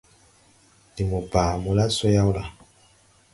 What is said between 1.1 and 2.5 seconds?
baa mo la so yaw la?